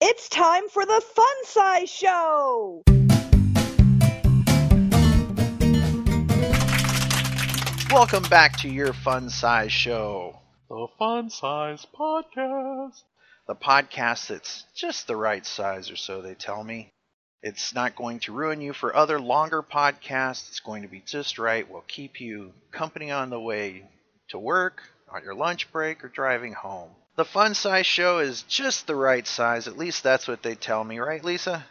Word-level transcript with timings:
It's 0.00 0.28
time 0.28 0.68
for 0.68 0.86
the 0.86 1.02
Fun 1.12 1.44
Size 1.44 1.90
Show! 1.90 2.84
Welcome 7.90 8.22
back 8.30 8.56
to 8.58 8.68
your 8.68 8.92
Fun 8.92 9.28
Size 9.28 9.72
Show. 9.72 10.38
The 10.68 10.86
Fun 11.00 11.30
Size 11.30 11.84
Podcast. 11.98 13.02
The 13.48 13.56
podcast 13.56 14.28
that's 14.28 14.66
just 14.72 15.08
the 15.08 15.16
right 15.16 15.44
size 15.44 15.90
or 15.90 15.96
so, 15.96 16.22
they 16.22 16.34
tell 16.34 16.62
me. 16.62 16.92
It's 17.42 17.74
not 17.74 17.96
going 17.96 18.20
to 18.20 18.32
ruin 18.32 18.60
you 18.60 18.74
for 18.74 18.94
other 18.94 19.18
longer 19.18 19.64
podcasts. 19.64 20.48
It's 20.48 20.60
going 20.60 20.82
to 20.82 20.88
be 20.88 21.02
just 21.04 21.40
right. 21.40 21.68
We'll 21.68 21.82
keep 21.88 22.20
you 22.20 22.52
company 22.70 23.10
on 23.10 23.30
the 23.30 23.40
way 23.40 23.82
to 24.28 24.38
work, 24.38 24.80
on 25.12 25.24
your 25.24 25.34
lunch 25.34 25.72
break, 25.72 26.04
or 26.04 26.08
driving 26.08 26.52
home. 26.52 26.90
The 27.18 27.24
Fun 27.24 27.54
Size 27.54 27.84
Show 27.84 28.20
is 28.20 28.42
just 28.42 28.86
the 28.86 28.94
right 28.94 29.26
size. 29.26 29.66
At 29.66 29.76
least 29.76 30.04
that's 30.04 30.28
what 30.28 30.44
they 30.44 30.54
tell 30.54 30.84
me, 30.84 31.00
right, 31.00 31.24
Lisa? 31.24 31.66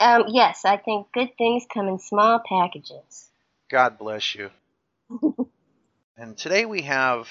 Um, 0.00 0.24
yes, 0.26 0.64
I 0.64 0.78
think 0.78 1.12
good 1.12 1.38
things 1.38 1.64
come 1.72 1.86
in 1.86 2.00
small 2.00 2.40
packages. 2.44 3.30
God 3.70 3.98
bless 3.98 4.34
you. 4.34 4.50
and 6.16 6.36
today 6.36 6.64
we 6.64 6.82
have 6.82 7.28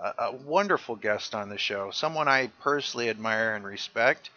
a, 0.00 0.26
a, 0.26 0.36
wonderful 0.46 0.94
guest 0.94 1.34
on 1.34 1.48
the 1.48 1.58
show, 1.58 1.90
someone 1.90 2.28
I 2.28 2.52
personally 2.60 3.08
admire 3.10 3.56
and 3.56 3.64
respect. 3.64 4.30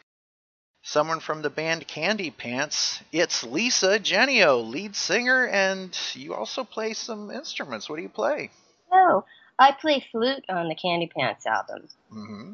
Someone 0.81 1.19
from 1.19 1.43
the 1.43 1.51
band 1.51 1.87
Candy 1.87 2.31
Pants. 2.31 2.99
It's 3.11 3.43
Lisa 3.43 3.99
Genio, 3.99 4.57
lead 4.61 4.95
singer, 4.95 5.45
and 5.45 5.95
you 6.13 6.33
also 6.33 6.63
play 6.63 6.93
some 6.93 7.29
instruments. 7.29 7.87
What 7.87 7.97
do 7.97 8.01
you 8.01 8.09
play? 8.09 8.49
Oh, 8.91 9.23
I 9.59 9.71
play 9.71 10.05
flute 10.11 10.45
on 10.49 10.69
the 10.69 10.75
Candy 10.75 11.07
Pants 11.07 11.45
album. 11.45 11.87
Mm-hmm. 12.13 12.53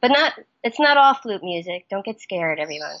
But 0.00 0.08
not 0.08 0.32
it's 0.64 0.80
not 0.80 0.96
all 0.96 1.14
flute 1.14 1.42
music. 1.42 1.86
Don't 1.90 2.04
get 2.04 2.20
scared, 2.20 2.58
everyone. 2.58 2.96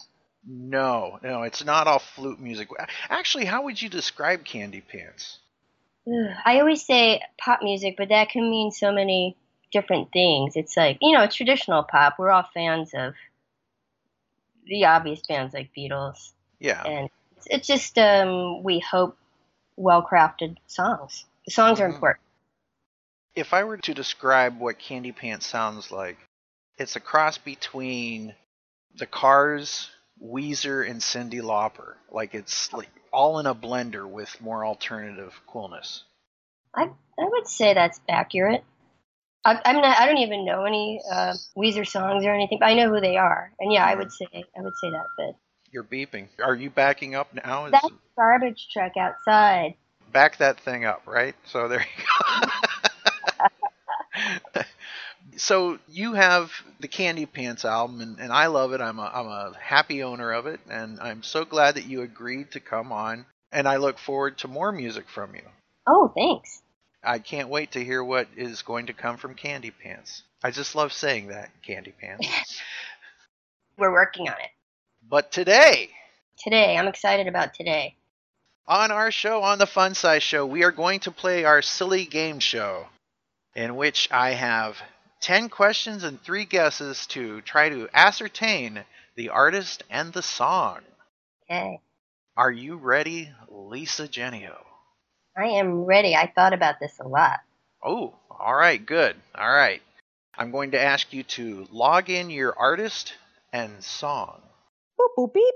No, 0.46 1.18
no, 1.22 1.42
it's 1.42 1.64
not 1.64 1.86
all 1.86 2.00
flute 2.00 2.40
music. 2.40 2.68
Actually, 3.08 3.44
how 3.44 3.62
would 3.64 3.80
you 3.80 3.88
describe 3.88 4.44
Candy 4.44 4.80
Pants? 4.80 5.38
I 6.44 6.58
always 6.58 6.84
say 6.84 7.20
pop 7.38 7.60
music, 7.62 7.94
but 7.96 8.08
that 8.08 8.30
can 8.30 8.50
mean 8.50 8.72
so 8.72 8.90
many 8.90 9.36
different 9.72 10.12
things. 10.12 10.56
It's 10.56 10.76
like, 10.76 10.98
you 11.00 11.16
know, 11.16 11.26
traditional 11.28 11.84
pop. 11.84 12.16
We're 12.18 12.30
all 12.30 12.48
fans 12.52 12.90
of 12.92 13.14
the 14.66 14.84
obvious 14.84 15.22
bands 15.28 15.54
like 15.54 15.70
Beatles. 15.76 16.32
Yeah. 16.58 16.82
And 16.82 17.08
it's, 17.36 17.46
it's 17.48 17.66
just, 17.68 17.98
um, 17.98 18.62
we 18.64 18.80
hope, 18.80 19.16
well 19.76 20.02
crafted 20.02 20.56
songs. 20.66 21.24
The 21.46 21.52
songs 21.52 21.78
mm-hmm. 21.78 21.90
are 21.90 21.94
important. 21.94 22.24
If 23.34 23.54
I 23.54 23.64
were 23.64 23.78
to 23.78 23.94
describe 23.94 24.58
what 24.58 24.78
Candy 24.78 25.12
Pants 25.12 25.46
sounds 25.46 25.90
like, 25.90 26.18
it's 26.78 26.96
a 26.96 27.00
cross 27.00 27.38
between 27.38 28.34
the 28.96 29.06
Cars, 29.06 29.90
Weezer, 30.22 30.88
and 30.88 31.00
Cyndi 31.00 31.40
Lauper. 31.40 31.94
Like 32.10 32.34
it's 32.34 32.72
like 32.72 32.90
all 33.12 33.38
in 33.38 33.46
a 33.46 33.54
blender 33.54 34.08
with 34.08 34.40
more 34.40 34.64
alternative 34.64 35.32
coolness. 35.46 36.04
I 36.74 36.84
I 36.84 37.24
would 37.24 37.46
say 37.46 37.74
that's 37.74 38.00
accurate. 38.08 38.64
I, 39.44 39.60
I'm 39.64 39.76
not. 39.76 39.98
I 39.98 40.06
don't 40.06 40.18
even 40.18 40.44
know 40.44 40.64
any 40.64 41.00
uh, 41.10 41.34
Weezer 41.56 41.86
songs 41.86 42.24
or 42.24 42.32
anything, 42.32 42.58
but 42.60 42.66
I 42.66 42.74
know 42.74 42.88
who 42.88 43.00
they 43.00 43.16
are. 43.16 43.52
And 43.58 43.72
yeah, 43.72 43.84
I 43.84 43.94
would 43.94 44.12
say 44.12 44.26
I 44.32 44.62
would 44.62 44.74
say 44.80 44.90
that 44.90 45.06
fit. 45.16 45.36
You're 45.72 45.84
beeping. 45.84 46.28
Are 46.42 46.54
you 46.54 46.70
backing 46.70 47.14
up 47.14 47.34
now? 47.34 47.66
Is... 47.66 47.72
That's 47.72 47.88
garbage 48.14 48.68
truck 48.72 48.96
outside. 48.96 49.74
Back 50.12 50.36
that 50.38 50.60
thing 50.60 50.84
up, 50.84 51.02
right? 51.06 51.34
So 51.46 51.68
there 51.68 51.80
you 51.80 52.04
go. 52.40 52.48
so 55.36 55.78
you 55.88 56.14
have 56.14 56.52
the 56.80 56.88
Candy 56.88 57.26
Pants 57.26 57.64
album, 57.64 58.00
and, 58.00 58.18
and 58.18 58.32
I 58.32 58.46
love 58.46 58.72
it. 58.72 58.80
I'm 58.80 58.98
a, 58.98 59.10
I'm 59.12 59.26
a 59.26 59.52
happy 59.60 60.02
owner 60.02 60.32
of 60.32 60.46
it, 60.46 60.60
and 60.70 61.00
I'm 61.00 61.22
so 61.22 61.44
glad 61.44 61.76
that 61.76 61.86
you 61.86 62.02
agreed 62.02 62.52
to 62.52 62.60
come 62.60 62.92
on. 62.92 63.26
And 63.50 63.68
I 63.68 63.76
look 63.76 63.98
forward 63.98 64.38
to 64.38 64.48
more 64.48 64.72
music 64.72 65.08
from 65.08 65.34
you. 65.34 65.42
Oh, 65.86 66.10
thanks. 66.14 66.62
I 67.04 67.18
can't 67.18 67.48
wait 67.48 67.72
to 67.72 67.84
hear 67.84 68.02
what 68.02 68.28
is 68.36 68.62
going 68.62 68.86
to 68.86 68.92
come 68.92 69.16
from 69.16 69.34
Candy 69.34 69.70
Pants. 69.70 70.22
I 70.42 70.50
just 70.50 70.74
love 70.74 70.92
saying 70.92 71.28
that, 71.28 71.50
Candy 71.62 71.92
Pants. 72.00 72.26
We're 73.76 73.92
working 73.92 74.28
on 74.28 74.36
it. 74.40 74.50
But 75.08 75.32
today, 75.32 75.90
today, 76.38 76.76
I'm 76.78 76.86
excited 76.86 77.26
about 77.26 77.54
today. 77.54 77.96
On 78.68 78.92
our 78.92 79.10
show, 79.10 79.42
on 79.42 79.58
the 79.58 79.66
Fun 79.66 79.94
Size 79.94 80.22
Show, 80.22 80.46
we 80.46 80.62
are 80.62 80.70
going 80.70 81.00
to 81.00 81.10
play 81.10 81.44
our 81.44 81.60
silly 81.60 82.04
game 82.04 82.38
show, 82.38 82.86
in 83.56 83.74
which 83.74 84.08
I 84.12 84.30
have 84.30 84.80
10 85.22 85.48
questions 85.48 86.02
and 86.04 86.20
3 86.20 86.44
guesses 86.44 87.06
to 87.06 87.40
try 87.42 87.68
to 87.68 87.88
ascertain 87.94 88.84
the 89.14 89.30
artist 89.30 89.84
and 89.88 90.12
the 90.12 90.22
song. 90.22 90.80
Okay. 91.44 91.80
Are 92.36 92.50
you 92.50 92.76
ready, 92.76 93.30
Lisa 93.48 94.08
Genio? 94.08 94.64
I 95.36 95.44
am 95.44 95.84
ready. 95.84 96.16
I 96.16 96.26
thought 96.26 96.52
about 96.52 96.80
this 96.80 96.98
a 96.98 97.06
lot. 97.06 97.40
Oh, 97.84 98.14
all 98.30 98.54
right, 98.54 98.84
good. 98.84 99.16
All 99.34 99.50
right. 99.50 99.80
I'm 100.36 100.50
going 100.50 100.72
to 100.72 100.80
ask 100.80 101.12
you 101.12 101.22
to 101.22 101.68
log 101.70 102.10
in 102.10 102.28
your 102.28 102.58
artist 102.58 103.14
and 103.52 103.82
song. 103.82 104.42
Boop, 104.98 105.08
boop, 105.16 105.32
beep. 105.32 105.54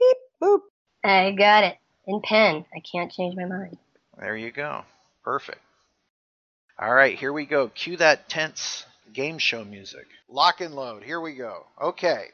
Beep, 0.00 0.16
boop. 0.42 0.60
I 1.04 1.32
got 1.32 1.64
it. 1.64 1.76
In 2.06 2.22
pen. 2.22 2.64
I 2.74 2.80
can't 2.80 3.12
change 3.12 3.36
my 3.36 3.44
mind. 3.44 3.76
There 4.18 4.36
you 4.36 4.52
go. 4.52 4.84
Perfect. 5.22 5.58
All 6.78 6.94
right, 6.94 7.18
here 7.18 7.32
we 7.32 7.46
go. 7.46 7.68
Cue 7.68 7.96
that 7.96 8.28
tense 8.28 8.85
game 9.16 9.38
show 9.38 9.64
music. 9.64 10.06
Lock 10.28 10.60
and 10.60 10.74
load. 10.74 11.02
Here 11.02 11.18
we 11.18 11.34
go. 11.34 11.66
Okay. 11.82 12.26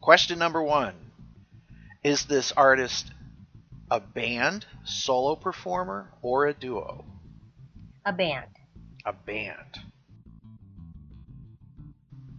Question 0.00 0.38
number 0.38 0.62
one 0.62 0.94
Is 2.02 2.24
this 2.24 2.52
artist 2.52 3.12
a 3.90 4.00
band, 4.00 4.66
solo 4.84 5.36
performer, 5.36 6.10
or 6.22 6.46
a 6.46 6.52
duo? 6.52 7.04
A 8.04 8.12
band. 8.12 8.50
A 9.06 9.12
band. 9.12 9.78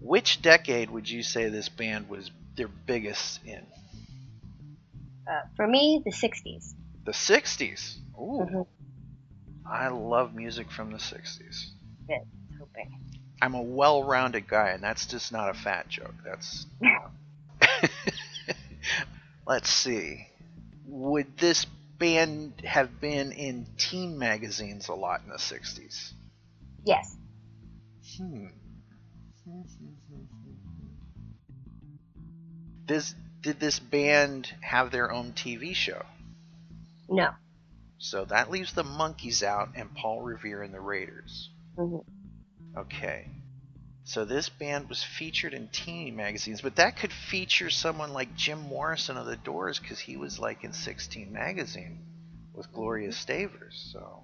Which 0.01 0.41
decade 0.41 0.89
would 0.89 1.09
you 1.09 1.23
say 1.23 1.47
this 1.47 1.69
band 1.69 2.09
was 2.09 2.29
their 2.57 2.67
biggest 2.67 3.39
in? 3.45 3.65
Uh, 5.25 5.41
for 5.55 5.67
me, 5.67 6.01
the 6.03 6.11
60s. 6.11 6.73
The 7.05 7.11
60s? 7.11 7.97
Ooh. 8.17 8.41
Mm-hmm. 8.43 8.61
I 9.65 9.87
love 9.87 10.35
music 10.35 10.69
from 10.71 10.91
the 10.91 10.97
60s. 10.97 11.69
Good. 12.07 12.25
I'm 13.41 13.55
a 13.55 13.61
well 13.61 14.03
rounded 14.03 14.47
guy, 14.47 14.69
and 14.69 14.83
that's 14.83 15.05
just 15.05 15.31
not 15.31 15.49
a 15.49 15.53
fat 15.53 15.87
joke. 15.89 16.15
That's. 16.25 16.65
Let's 19.47 19.69
see 19.69 20.27
would 20.89 21.37
this 21.37 21.65
band 21.97 22.61
have 22.65 22.99
been 22.99 23.31
in 23.31 23.67
teen 23.77 24.17
magazines 24.17 24.87
a 24.87 24.93
lot 24.93 25.21
in 25.23 25.29
the 25.29 25.37
60s? 25.37 26.11
Yes. 26.85 27.15
Hmm. 28.17 28.47
This, 32.87 33.13
did 33.41 33.59
this 33.59 33.79
band 33.79 34.51
have 34.61 34.91
their 34.91 35.11
own 35.11 35.33
TV 35.33 35.75
show? 35.75 36.03
No. 37.07 37.29
So 37.99 38.25
that 38.25 38.49
leaves 38.49 38.73
the 38.73 38.83
Monkees 38.83 39.43
out 39.43 39.69
and 39.75 39.93
Paul 39.93 40.21
Revere 40.21 40.63
and 40.63 40.73
the 40.73 40.79
Raiders. 40.79 41.49
Mm-hmm. 41.77 41.97
Okay. 42.79 43.27
So 44.05 44.25
this 44.25 44.49
band 44.49 44.89
was 44.89 45.03
featured 45.03 45.53
in 45.53 45.67
teeny 45.67 46.11
magazines, 46.11 46.61
but 46.61 46.77
that 46.77 46.97
could 46.97 47.13
feature 47.13 47.69
someone 47.69 48.11
like 48.11 48.35
Jim 48.35 48.59
Morrison 48.59 49.17
of 49.17 49.27
the 49.27 49.35
Doors 49.35 49.77
because 49.77 49.99
he 49.99 50.17
was 50.17 50.39
like 50.39 50.63
in 50.63 50.73
16 50.73 51.31
magazine 51.31 51.99
with 52.53 52.71
Gloria 52.73 53.11
Stavers. 53.11 53.91
So, 53.93 54.23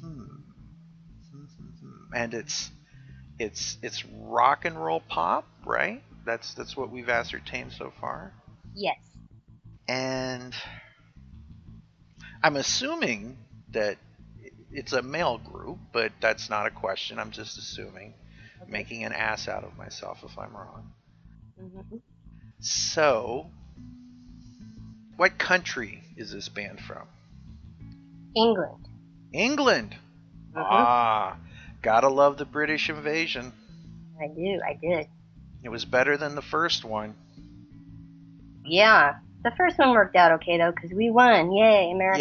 hmm. 0.00 0.26
and 2.14 2.34
it's 2.34 2.70
it's 3.40 3.78
it's 3.82 4.04
rock 4.04 4.64
and 4.64 4.80
roll 4.80 5.00
pop, 5.00 5.48
right? 5.66 6.02
That's 6.24 6.54
that's 6.54 6.76
what 6.76 6.90
we've 6.90 7.08
ascertained 7.08 7.72
so 7.72 7.92
far. 8.00 8.32
Yes. 8.74 8.98
And 9.88 10.54
I'm 12.44 12.56
assuming 12.56 13.38
that 13.72 13.96
it's 14.72 14.92
a 14.92 15.02
male 15.02 15.38
group, 15.38 15.78
but 15.92 16.12
that's 16.20 16.48
not 16.48 16.66
a 16.66 16.70
question. 16.70 17.18
I'm 17.18 17.30
just 17.30 17.58
assuming, 17.58 18.14
okay. 18.62 18.70
making 18.70 19.04
an 19.04 19.12
ass 19.12 19.48
out 19.48 19.64
of 19.64 19.76
myself 19.76 20.22
if 20.24 20.38
I'm 20.38 20.54
wrong. 20.54 20.92
Mm-hmm. 21.60 21.96
So, 22.60 23.46
what 25.16 25.38
country 25.38 26.02
is 26.16 26.32
this 26.32 26.48
band 26.48 26.80
from? 26.80 27.06
England. 28.36 28.88
England. 29.32 29.96
Mm-hmm. 30.50 30.60
Ah, 30.60 31.36
gotta 31.82 32.08
love 32.08 32.38
the 32.38 32.44
British 32.44 32.88
invasion. 32.88 33.52
I 34.20 34.28
do. 34.28 34.60
I 34.66 34.74
did. 34.74 35.08
It 35.62 35.68
was 35.68 35.84
better 35.84 36.16
than 36.16 36.34
the 36.34 36.42
first 36.42 36.84
one. 36.84 37.14
Yeah, 38.64 39.16
the 39.42 39.52
first 39.56 39.78
one 39.78 39.90
worked 39.90 40.16
out 40.16 40.32
okay 40.32 40.58
though, 40.58 40.70
because 40.70 40.92
we 40.92 41.10
won. 41.10 41.52
Yay, 41.52 41.90
America! 41.90 42.18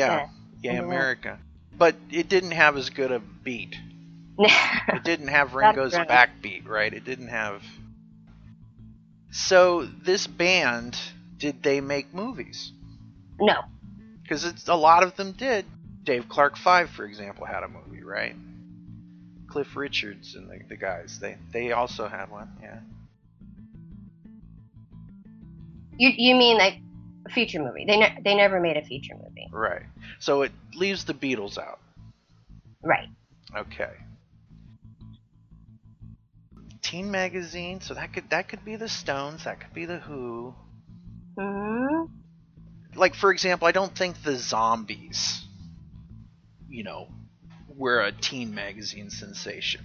Yeah, 0.62 0.72
yay, 0.74 0.78
America 0.78 1.40
but 1.80 1.96
it 2.12 2.30
didn't 2.30 2.52
have 2.52 2.78
as 2.78 2.90
good 2.90 3.12
a 3.12 3.20
beat. 3.20 3.76
it 4.38 5.04
didn't 5.04 5.30
have 5.30 5.56
Ringo's 5.56 5.94
backbeat, 5.94 6.68
right? 6.68 6.94
It 6.94 7.06
didn't 7.06 7.30
have. 7.30 7.64
So 9.32 9.86
this 9.86 10.28
band, 10.28 10.98
did 11.38 11.64
they 11.64 11.82
make 11.82 12.14
movies? 12.14 12.72
No. 13.40 13.64
Because 14.22 14.46
it's 14.46 14.68
a 14.68 14.76
lot 14.76 15.04
of 15.04 15.16
them 15.16 15.32
did. 15.32 15.66
Dave 16.04 16.30
Clark 16.30 16.58
Five, 16.58 16.90
for 16.90 17.06
example, 17.06 17.46
had 17.46 17.64
a 17.64 17.68
movie, 17.68 18.04
right? 18.04 18.36
Cliff 19.48 19.76
Richards 19.76 20.36
and 20.36 20.50
the, 20.50 20.60
the 20.68 20.78
guys, 20.78 21.20
they 21.20 21.38
they 21.52 21.72
also 21.72 22.08
had 22.08 22.30
one, 22.30 22.50
yeah. 22.62 22.80
You 25.98 26.12
you 26.16 26.36
mean 26.36 26.58
like 26.58 26.76
a 27.30 27.34
feature 27.34 27.62
movie? 27.62 27.86
They 27.86 27.98
ne- 27.98 28.18
they 28.24 28.36
never 28.36 28.60
made 28.60 28.78
a 28.78 28.84
feature 28.84 29.16
movie. 29.16 29.48
Right. 29.52 29.84
So 30.20 30.42
it 30.42 30.52
leaves 30.76 31.06
the 31.06 31.14
Beatles 31.14 31.58
out. 31.58 31.80
Right. 32.84 33.08
Okay. 33.56 33.92
Teen 36.82 37.12
magazine, 37.12 37.82
so 37.82 37.94
that 37.94 38.14
could 38.14 38.30
that 38.30 38.48
could 38.48 38.64
be 38.66 38.76
the 38.76 38.90
Stones, 38.90 39.44
that 39.44 39.60
could 39.60 39.74
be 39.74 39.86
the 39.86 40.00
Who. 40.00 40.54
hmm 41.38 42.06
Like 42.96 43.16
for 43.16 43.32
example, 43.32 43.68
I 43.68 43.72
don't 43.72 43.96
think 43.96 44.24
the 44.24 44.36
Zombies, 44.36 45.44
you 46.70 46.84
know, 46.84 47.08
were 47.76 48.02
a 48.02 48.12
teen 48.12 48.56
magazine 48.56 49.10
sensation. 49.10 49.82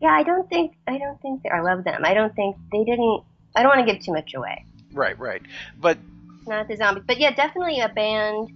Yeah, 0.00 0.10
I 0.10 0.22
don't 0.22 0.48
think 0.48 0.74
I 0.86 0.98
don't 0.98 1.20
think 1.20 1.42
they, 1.42 1.50
I 1.50 1.60
love 1.60 1.84
them. 1.84 2.02
I 2.04 2.14
don't 2.14 2.34
think 2.34 2.56
they 2.72 2.84
didn't. 2.84 3.22
I 3.54 3.62
don't 3.62 3.76
want 3.76 3.86
to 3.86 3.92
give 3.92 4.02
too 4.02 4.12
much 4.12 4.32
away. 4.34 4.64
Right, 4.92 5.18
right. 5.18 5.42
But 5.80 5.98
Not 6.46 6.68
the 6.68 6.76
zombies, 6.76 7.04
but 7.06 7.18
yeah, 7.18 7.34
definitely 7.34 7.80
a 7.80 7.88
band 7.88 8.50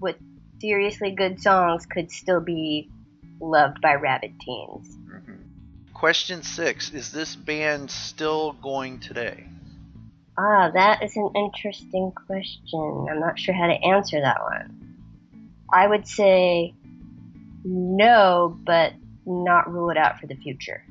with 0.00 0.16
seriously 0.60 1.12
good 1.12 1.40
songs 1.40 1.86
could 1.86 2.10
still 2.10 2.40
be 2.40 2.90
loved 3.40 3.80
by 3.80 3.94
rabid 3.94 4.38
teens. 4.40 4.96
question 5.92 6.42
six: 6.42 6.90
Is 6.92 7.12
this 7.12 7.34
band 7.36 7.90
still 7.90 8.52
going 8.52 9.00
today? 9.00 9.44
Ah, 10.36 10.70
that 10.74 11.02
is 11.02 11.16
an 11.16 11.30
interesting 11.36 12.12
question. 12.26 13.06
I'm 13.10 13.20
not 13.20 13.38
sure 13.38 13.54
how 13.54 13.68
to 13.68 13.84
answer 13.84 14.20
that 14.20 14.42
one. 14.42 14.74
I 15.72 15.86
would 15.86 16.06
say 16.06 16.74
no, 17.64 18.58
but 18.64 18.94
not 19.26 19.72
rule 19.72 19.90
it 19.90 19.96
out 19.96 20.20
for 20.20 20.26
the 20.26 20.36
future. 20.36 20.84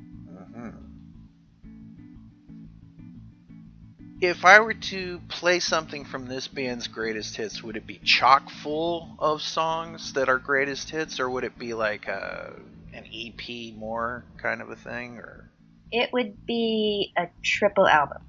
If 4.23 4.45
I 4.45 4.61
were 4.61 4.73
to 4.73 5.19
play 5.27 5.59
something 5.59 6.05
from 6.05 6.27
this 6.27 6.47
band's 6.47 6.87
greatest 6.87 7.35
hits, 7.35 7.61
would 7.61 7.75
it 7.75 7.85
be 7.85 7.97
chock 8.05 8.49
full 8.49 9.17
of 9.19 9.41
songs 9.41 10.13
that 10.13 10.29
are 10.29 10.37
greatest 10.37 10.89
hits, 10.89 11.19
or 11.19 11.29
would 11.29 11.43
it 11.43 11.59
be 11.59 11.73
like 11.73 12.07
a, 12.07 12.53
an 12.93 13.03
EP 13.13 13.75
more 13.75 14.23
kind 14.37 14.61
of 14.61 14.69
a 14.69 14.77
thing, 14.77 15.17
or 15.17 15.49
It 15.91 16.13
would 16.13 16.45
be 16.45 17.11
a 17.17 17.27
triple 17.43 17.85
album. 17.85 18.21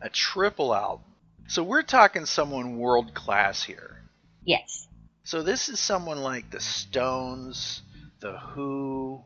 a 0.00 0.08
triple 0.08 0.74
album? 0.74 1.04
So 1.46 1.62
we're 1.62 1.82
talking 1.84 2.26
someone 2.26 2.78
world 2.78 3.14
class 3.14 3.62
here. 3.62 4.02
Yes. 4.44 4.88
So 5.22 5.44
this 5.44 5.68
is 5.68 5.78
someone 5.78 6.20
like 6.20 6.50
the 6.50 6.58
Stones, 6.58 7.82
the 8.18 8.36
Who. 8.38 9.22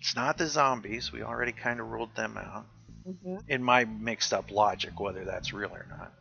It's 0.00 0.16
not 0.16 0.38
the 0.38 0.46
Zombies. 0.46 1.12
We 1.12 1.22
already 1.22 1.52
kind 1.52 1.80
of 1.80 1.88
ruled 1.88 2.16
them 2.16 2.38
out. 2.38 2.64
Hmm 3.04 3.36
in 3.48 3.62
my 3.62 3.84
mixed 3.84 4.32
up 4.32 4.50
logic 4.50 5.00
whether 5.00 5.24
that's 5.24 5.52
real 5.52 5.70
or 5.70 5.86
not. 5.90 6.12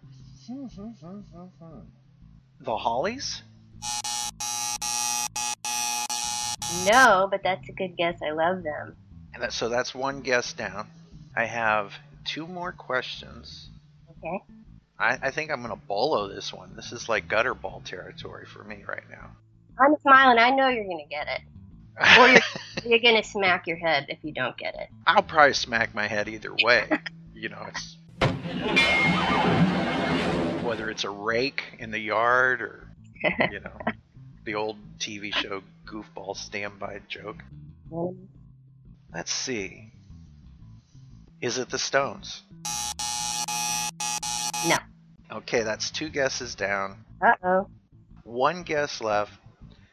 the 2.59 2.77
Hollies? 2.77 3.43
No, 6.85 7.27
but 7.29 7.41
that's 7.43 7.67
a 7.69 7.73
good 7.73 7.95
guess. 7.97 8.17
I 8.25 8.31
love 8.31 8.63
them. 8.63 8.95
And 9.33 9.43
that, 9.43 9.53
so 9.53 9.69
that's 9.69 9.93
one 9.93 10.21
guess 10.21 10.53
down. 10.53 10.87
I 11.35 11.45
have 11.45 11.93
two 12.25 12.47
more 12.47 12.71
questions. 12.71 13.69
Okay. 14.09 14.43
I, 14.99 15.27
I 15.27 15.31
think 15.31 15.51
I'm 15.51 15.61
going 15.61 15.73
to 15.73 15.87
bolo 15.87 16.27
this 16.27 16.53
one. 16.53 16.75
This 16.75 16.91
is 16.91 17.07
like 17.07 17.27
gutter 17.27 17.53
ball 17.53 17.81
territory 17.85 18.45
for 18.45 18.63
me 18.63 18.83
right 18.87 19.03
now. 19.09 19.31
I'm 19.79 19.95
smiling. 20.01 20.37
I 20.37 20.51
know 20.51 20.67
you're 20.67 20.83
gonna 20.83 21.07
get 21.09 21.27
it. 21.27 22.43
You're, 22.85 22.99
gonna 22.99 23.23
smack 23.23 23.67
your 23.67 23.77
head 23.77 24.07
if 24.09 24.19
you 24.23 24.31
don't 24.31 24.57
get 24.57 24.75
it. 24.75 24.89
I'll 25.05 25.23
probably 25.23 25.53
smack 25.53 25.93
my 25.93 26.07
head 26.07 26.27
either 26.27 26.53
way. 26.63 26.89
you 27.35 27.49
know, 27.49 27.65
it's 27.67 27.97
whether 30.63 30.89
it's 30.89 31.03
a 31.03 31.09
rake 31.09 31.63
in 31.79 31.91
the 31.91 31.99
yard 31.99 32.61
or 32.61 32.87
you 33.51 33.59
know 33.59 33.77
the 34.45 34.55
old 34.55 34.77
TV 34.99 35.33
show 35.33 35.61
goofball 35.85 36.35
standby 36.35 37.01
joke. 37.07 37.43
Let's 39.13 39.33
see. 39.33 39.91
Is 41.41 41.57
it 41.57 41.69
the 41.69 41.79
Stones? 41.79 42.43
No. 44.67 44.77
Okay, 45.31 45.63
that's 45.63 45.91
two 45.91 46.09
guesses 46.09 46.55
down. 46.55 47.03
Uh 47.21 47.33
oh. 47.43 47.67
One 48.23 48.63
guess 48.63 49.01
left 49.01 49.33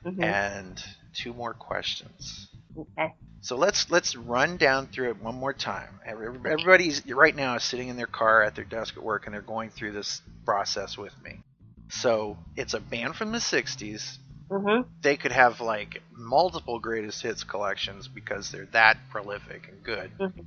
hmm 0.04 0.22
and 0.22 0.80
two 1.12 1.32
more 1.34 1.54
questions. 1.54 2.37
Okay. 2.78 3.12
So 3.40 3.56
let's 3.56 3.90
let's 3.90 4.16
run 4.16 4.56
down 4.56 4.88
through 4.88 5.10
it 5.10 5.22
one 5.22 5.34
more 5.36 5.52
time. 5.52 6.00
Everybody's 6.06 7.04
right 7.10 7.34
now 7.34 7.54
is 7.56 7.64
sitting 7.64 7.88
in 7.88 7.96
their 7.96 8.06
car 8.06 8.42
at 8.42 8.54
their 8.54 8.64
desk 8.64 8.96
at 8.96 9.02
work 9.02 9.26
and 9.26 9.34
they're 9.34 9.42
going 9.42 9.70
through 9.70 9.92
this 9.92 10.22
process 10.44 10.98
with 10.98 11.14
me. 11.22 11.40
So 11.88 12.36
it's 12.56 12.74
a 12.74 12.80
band 12.80 13.16
from 13.16 13.32
the 13.32 13.38
'60s. 13.38 14.18
hmm 14.50 14.82
They 15.02 15.16
could 15.16 15.32
have 15.32 15.60
like 15.60 16.02
multiple 16.12 16.78
greatest 16.78 17.22
hits 17.22 17.44
collections 17.44 18.08
because 18.08 18.50
they're 18.50 18.66
that 18.72 18.98
prolific 19.10 19.68
and 19.68 19.82
good. 19.82 20.10
Mhm. 20.20 20.44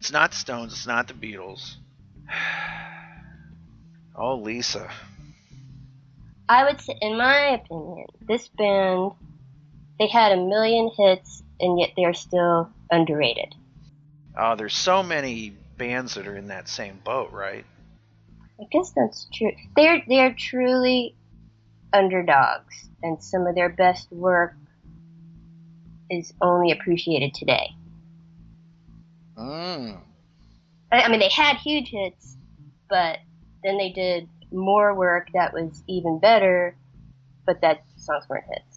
It's 0.00 0.12
not 0.12 0.30
the 0.32 0.36
Stones. 0.36 0.72
It's 0.72 0.86
not 0.86 1.08
the 1.08 1.14
Beatles. 1.14 1.76
oh, 4.16 4.36
Lisa. 4.36 4.90
I 6.48 6.64
would 6.64 6.80
say, 6.80 6.96
in 7.00 7.16
my 7.18 7.60
opinion, 7.60 8.06
this 8.20 8.48
band 8.48 9.12
they 9.98 10.08
had 10.08 10.32
a 10.32 10.36
million 10.36 10.90
hits 10.96 11.42
and 11.60 11.78
yet 11.78 11.90
they're 11.96 12.14
still 12.14 12.70
underrated. 12.90 13.54
Oh, 14.36 14.56
there's 14.56 14.74
so 14.74 15.02
many 15.02 15.54
bands 15.78 16.14
that 16.14 16.26
are 16.26 16.36
in 16.36 16.48
that 16.48 16.68
same 16.68 17.00
boat, 17.04 17.32
right? 17.32 17.64
I 18.60 18.64
guess 18.70 18.92
that's 18.96 19.26
true. 19.32 19.52
They're 19.76 20.02
they're 20.08 20.34
truly 20.34 21.14
underdogs, 21.92 22.88
and 23.02 23.22
some 23.22 23.46
of 23.46 23.54
their 23.54 23.68
best 23.68 24.10
work 24.10 24.54
is 26.10 26.32
only 26.40 26.70
appreciated 26.70 27.34
today. 27.34 27.70
Mm. 29.36 29.98
I, 30.92 31.02
I 31.02 31.08
mean, 31.08 31.20
they 31.20 31.28
had 31.28 31.56
huge 31.56 31.90
hits, 31.90 32.36
but 32.88 33.18
then 33.62 33.76
they 33.76 33.90
did 33.90 34.28
more 34.52 34.94
work 34.94 35.28
that 35.34 35.52
was 35.52 35.82
even 35.86 36.18
better, 36.18 36.76
but 37.44 37.60
that 37.60 37.82
songs 37.96 38.24
weren't 38.28 38.44
hits. 38.48 38.75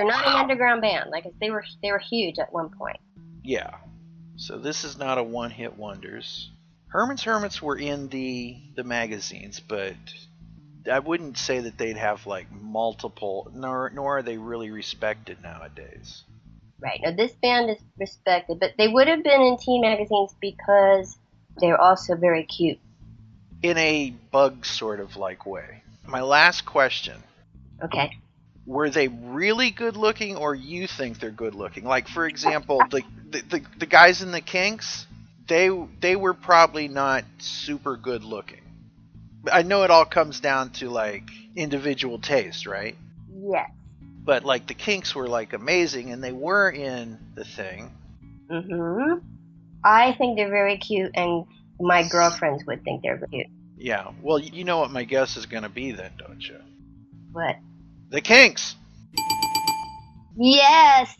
They're 0.00 0.08
not 0.08 0.26
an 0.26 0.32
underground 0.32 0.80
band. 0.80 1.10
Like 1.10 1.26
they 1.42 1.50
were, 1.50 1.62
they 1.82 1.92
were 1.92 1.98
huge 1.98 2.38
at 2.38 2.50
one 2.54 2.70
point. 2.70 2.96
Yeah. 3.44 3.76
So 4.36 4.56
this 4.56 4.82
is 4.82 4.96
not 4.96 5.18
a 5.18 5.22
one-hit 5.22 5.76
wonders. 5.76 6.48
Herman's 6.88 7.22
Hermits 7.22 7.60
were 7.60 7.76
in 7.76 8.08
the 8.08 8.56
the 8.74 8.82
magazines, 8.82 9.60
but 9.60 9.94
I 10.90 11.00
wouldn't 11.00 11.36
say 11.36 11.60
that 11.60 11.76
they'd 11.76 11.98
have 11.98 12.26
like 12.26 12.50
multiple. 12.50 13.50
Nor 13.54 13.90
nor 13.90 14.18
are 14.18 14.22
they 14.22 14.38
really 14.38 14.70
respected 14.70 15.42
nowadays. 15.42 16.24
Right. 16.80 17.00
Now 17.02 17.12
this 17.12 17.32
band 17.32 17.68
is 17.68 17.76
respected, 17.98 18.58
but 18.58 18.72
they 18.78 18.88
would 18.88 19.06
have 19.06 19.22
been 19.22 19.42
in 19.42 19.58
teen 19.58 19.82
magazines 19.82 20.34
because 20.40 21.18
they're 21.58 21.78
also 21.78 22.16
very 22.16 22.44
cute. 22.44 22.78
In 23.62 23.76
a 23.76 24.14
bug 24.30 24.64
sort 24.64 24.98
of 24.98 25.16
like 25.16 25.44
way. 25.44 25.82
My 26.06 26.22
last 26.22 26.64
question: 26.64 27.22
Okay. 27.84 28.16
Were 28.70 28.88
they 28.88 29.08
really 29.08 29.72
good 29.72 29.96
looking, 29.96 30.36
or 30.36 30.54
you 30.54 30.86
think 30.86 31.18
they're 31.18 31.32
good 31.32 31.56
looking? 31.56 31.82
Like 31.82 32.06
for 32.06 32.24
example, 32.28 32.80
the 32.88 33.02
the, 33.28 33.42
the, 33.42 33.62
the 33.78 33.86
guys 33.86 34.22
in 34.22 34.30
the 34.30 34.40
Kinks, 34.40 35.06
they 35.48 35.70
they 36.00 36.14
were 36.14 36.34
probably 36.34 36.86
not 36.86 37.24
super 37.38 37.96
good 37.96 38.22
looking. 38.22 38.60
I 39.50 39.62
know 39.62 39.82
it 39.82 39.90
all 39.90 40.04
comes 40.04 40.38
down 40.38 40.70
to 40.74 40.88
like 40.88 41.24
individual 41.56 42.20
taste, 42.20 42.64
right? 42.64 42.96
Yes. 43.34 43.70
But 44.22 44.44
like 44.44 44.68
the 44.68 44.74
Kinks 44.74 45.16
were 45.16 45.26
like 45.26 45.52
amazing, 45.52 46.12
and 46.12 46.22
they 46.22 46.32
were 46.32 46.70
in 46.70 47.18
the 47.34 47.44
thing. 47.44 47.90
mm-hmm 48.48 49.26
I 49.82 50.12
think 50.12 50.36
they're 50.36 50.50
very 50.50 50.76
cute, 50.78 51.10
and 51.14 51.44
my 51.80 52.06
girlfriends 52.08 52.64
would 52.66 52.84
think 52.84 53.02
they're 53.02 53.18
cute. 53.18 53.46
Yeah. 53.76 54.12
Well, 54.22 54.38
you 54.38 54.62
know 54.62 54.78
what 54.78 54.92
my 54.92 55.04
guess 55.04 55.36
is 55.36 55.46
going 55.46 55.62
to 55.62 55.68
be 55.68 55.92
then, 55.92 56.12
don't 56.18 56.46
you? 56.46 56.58
But 57.32 57.56
The 58.10 58.20
Kinks. 58.20 58.74
yes, 60.36 61.16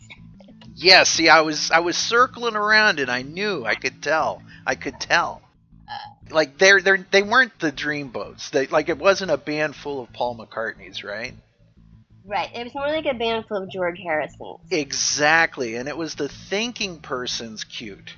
Yes. 0.81 1.09
See, 1.09 1.29
I 1.29 1.41
was 1.41 1.69
I 1.71 1.79
was 1.79 1.95
circling 1.95 2.55
around, 2.55 2.99
and 2.99 3.09
I 3.09 3.21
knew 3.21 3.65
I 3.65 3.75
could 3.75 4.01
tell. 4.01 4.41
I 4.65 4.75
could 4.75 4.99
tell. 4.99 5.41
Like 6.29 6.57
they're 6.57 6.81
they 6.81 6.91
are 6.91 7.05
they 7.11 7.23
weren't 7.23 7.57
the 7.59 7.71
Dreamboats. 7.71 8.49
They 8.49 8.67
like 8.67 8.89
it 8.89 8.97
wasn't 8.97 9.31
a 9.31 9.37
band 9.37 9.75
full 9.75 10.01
of 10.01 10.11
Paul 10.13 10.37
McCartneys, 10.37 11.03
right? 11.03 11.33
right. 12.25 12.49
It 12.55 12.63
was 12.63 12.73
more 12.73 12.87
like 12.87 13.05
a 13.05 13.13
band 13.13 13.45
full 13.47 13.63
of 13.63 13.69
George 13.69 13.99
Harrisons. 13.99 14.59
Exactly, 14.71 15.75
and 15.75 15.87
it 15.87 15.97
was 15.97 16.15
the 16.15 16.29
thinking 16.29 16.99
person's 16.99 17.63
cute. 17.63 18.15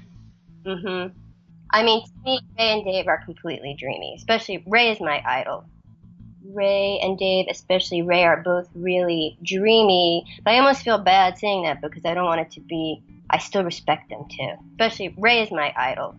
Mm-hmm. 0.65 1.17
I 1.71 1.83
mean, 1.83 2.05
to 2.05 2.11
me, 2.23 2.39
Ray 2.57 2.69
and 2.69 2.85
Dave 2.85 3.07
are 3.07 3.23
completely 3.25 3.75
dreamy. 3.77 4.13
Especially 4.15 4.63
Ray 4.67 4.91
is 4.91 5.01
my 5.01 5.21
idol. 5.25 5.65
Ray 6.43 6.99
and 7.01 7.17
Dave, 7.17 7.45
especially 7.49 8.01
Ray, 8.01 8.23
are 8.23 8.41
both 8.43 8.69
really 8.75 9.37
dreamy. 9.43 10.25
But 10.43 10.53
I 10.53 10.59
almost 10.59 10.83
feel 10.83 10.97
bad 10.97 11.37
saying 11.37 11.63
that 11.63 11.81
because 11.81 12.05
I 12.05 12.13
don't 12.13 12.25
want 12.25 12.41
it 12.41 12.51
to 12.51 12.61
be. 12.61 13.01
I 13.29 13.37
still 13.39 13.63
respect 13.63 14.09
them 14.09 14.25
too. 14.29 14.53
Especially 14.71 15.13
Ray 15.17 15.41
is 15.41 15.51
my 15.51 15.73
idol. 15.75 16.15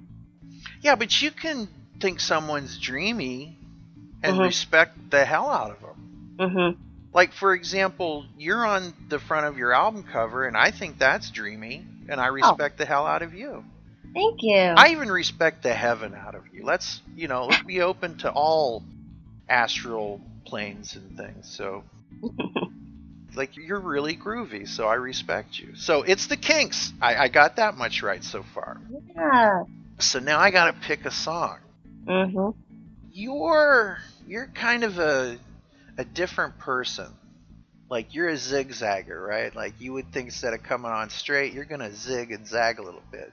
Yeah, 0.81 0.97
but 0.97 1.23
you 1.23 1.31
can 1.31 1.69
think 2.01 2.21
someone's 2.21 2.79
dreamy 2.79 3.57
and 4.23 4.37
Mhm. 4.37 4.45
respect 4.45 5.11
the 5.11 5.25
hell 5.25 5.49
out 5.51 5.71
of 5.71 5.81
them. 5.81 6.37
Mhm. 6.39 6.77
Like 7.13 7.33
for 7.33 7.55
example, 7.55 8.25
you're 8.37 8.67
on 8.67 8.93
the 9.09 9.19
front 9.19 9.47
of 9.47 9.57
your 9.57 9.73
album 9.73 10.03
cover, 10.03 10.47
and 10.47 10.57
I 10.57 10.71
think 10.71 10.99
that's 10.99 11.31
dreamy, 11.31 11.85
and 12.09 12.21
I 12.21 12.27
respect 12.27 12.79
the 12.79 12.87
hell 12.87 13.07
out 13.07 13.23
of 13.23 13.35
you. 13.35 13.65
Thank 14.13 14.43
you. 14.43 14.61
I 14.77 14.91
even 14.91 15.11
respect 15.11 15.63
the 15.63 15.75
heaven 15.75 16.15
out 16.15 16.35
of 16.35 16.43
you. 16.53 16.65
Let's 16.65 17.01
you 17.15 17.29
know, 17.29 17.47
let's 17.47 17.63
be 17.63 17.81
open 17.81 18.17
to 18.19 18.31
all 18.31 18.83
astral 19.49 20.21
planes 20.45 20.97
and 20.97 21.17
things. 21.17 21.49
So 21.49 21.85
like 23.37 23.57
you're 23.57 23.81
really 23.81 24.17
groovy, 24.17 24.69
so 24.69 24.87
I 24.87 24.95
respect 24.95 25.59
you. 25.59 25.75
So 25.75 26.03
it's 26.03 26.27
the 26.27 26.37
Kinks. 26.37 26.93
I, 27.01 27.17
I 27.17 27.29
got 27.29 27.57
that 27.57 27.77
much 27.77 28.03
right 28.03 28.23
so 28.23 28.43
far. 28.55 28.81
yeah. 29.15 29.65
So 29.99 30.19
now 30.19 30.39
I 30.39 30.51
gotta 30.51 30.73
pick 30.73 31.05
a 31.05 31.11
song. 31.11 31.59
Mm-hmm. 32.07 32.59
You're 33.13 33.99
you're 34.27 34.47
kind 34.47 34.85
of 34.85 34.99
a 34.99 35.39
a 35.97 36.05
different 36.05 36.59
person. 36.59 37.09
Like 37.91 38.15
you're 38.15 38.29
a 38.29 38.35
zigzagger, 38.35 39.25
right? 39.25 39.55
Like 39.55 39.75
you 39.79 39.93
would 39.93 40.13
think 40.13 40.27
instead 40.27 40.55
of 40.55 40.63
coming 40.63 40.91
on 40.91 41.11
straight, 41.11 41.53
you're 41.53 41.65
gonna 41.65 41.95
zig 41.95 42.33
and 42.33 42.47
zag 42.47 42.79
a 42.79 42.83
little 42.83 43.03
bit. 43.13 43.33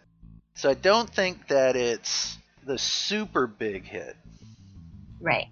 So 0.54 0.70
I 0.70 0.74
don't 0.74 1.10
think 1.10 1.48
that 1.48 1.76
it's 1.76 2.38
the 2.66 2.78
super 2.78 3.48
big 3.48 3.86
hit. 3.86 4.16
Right. 5.20 5.48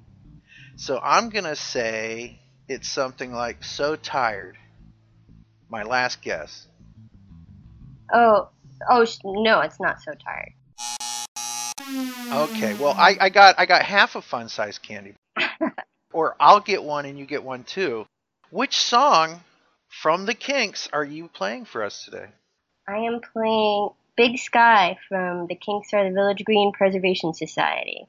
So 0.80 0.98
I'm 1.04 1.28
gonna 1.28 1.58
say 1.58 2.40
it's 2.70 2.88
something 2.88 3.34
like 3.34 3.66
"So 3.66 3.98
Tired." 3.98 4.58
My 5.68 5.84
last 5.84 6.22
guess. 6.22 6.68
Oh. 8.14 8.48
Oh 8.90 9.06
no, 9.26 9.60
it's 9.60 9.82
not 9.82 10.02
so 10.02 10.14
tired. 10.14 10.54
Okay, 12.32 12.76
well 12.76 12.96
I, 12.98 13.18
I 13.20 13.28
got 13.28 13.56
I 13.60 13.66
got 13.66 13.84
half 13.84 14.16
a 14.16 14.22
fun 14.22 14.48
size 14.48 14.78
candy. 14.78 15.16
or 16.14 16.38
I'll 16.40 16.62
get 16.62 16.82
one 16.82 17.06
and 17.06 17.20
you 17.20 17.26
get 17.26 17.44
one 17.44 17.66
too. 17.66 18.06
Which 18.50 18.80
song 18.80 19.42
from 19.90 20.26
the 20.26 20.34
Kinks 20.34 20.88
are 20.94 21.04
you 21.04 21.28
playing 21.28 21.66
for 21.66 21.84
us 21.84 22.06
today? 22.06 22.28
I 22.88 23.00
am 23.00 23.20
playing 23.34 23.90
Big 24.16 24.38
Sky 24.38 24.98
from 25.10 25.48
the 25.48 25.56
Kinks 25.56 25.94
are 25.94 26.08
the 26.08 26.16
Village 26.16 26.46
Green 26.46 26.72
Preservation 26.72 27.34
Society. 27.34 28.08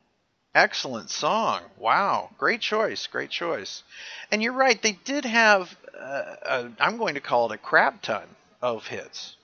Excellent 0.54 1.11
song. 1.11 1.62
Wow, 1.78 2.30
great 2.37 2.61
choice, 2.61 3.07
great 3.07 3.30
choice. 3.30 3.85
And 4.33 4.42
you're 4.42 4.52
right, 4.52 4.80
they 4.83 4.99
did 5.04 5.25
have 5.25 5.76
uh, 6.00 6.69
I'm 6.78 6.97
going 6.97 7.14
to 7.14 7.21
call 7.21 7.50
it 7.50 7.54
a 7.54 7.59
crap 7.59 8.02
ton 8.02 8.25
of 8.62 8.87
hits. 8.87 9.37